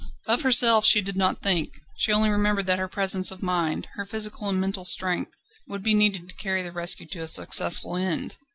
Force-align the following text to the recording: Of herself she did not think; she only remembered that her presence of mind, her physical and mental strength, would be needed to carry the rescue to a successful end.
Of 0.25 0.41
herself 0.41 0.83
she 0.83 0.99
did 0.99 1.15
not 1.15 1.43
think; 1.43 1.79
she 1.95 2.11
only 2.11 2.31
remembered 2.31 2.65
that 2.65 2.79
her 2.79 2.87
presence 2.87 3.29
of 3.29 3.43
mind, 3.43 3.87
her 3.93 4.03
physical 4.07 4.49
and 4.49 4.59
mental 4.59 4.83
strength, 4.83 5.35
would 5.67 5.83
be 5.83 5.93
needed 5.93 6.27
to 6.27 6.35
carry 6.37 6.63
the 6.63 6.71
rescue 6.71 7.05
to 7.09 7.19
a 7.19 7.27
successful 7.27 7.95
end. 7.95 8.35